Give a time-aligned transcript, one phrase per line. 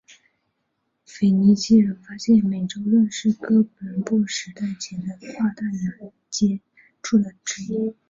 [1.05, 6.59] 腓尼基人发现美洲论是哥伦布时代前的跨大洋接
[7.03, 7.93] 触的之一。